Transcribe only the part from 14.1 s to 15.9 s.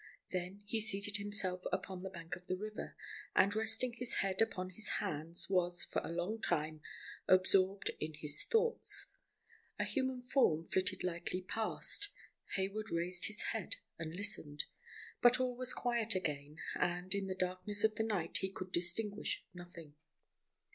listened, but all was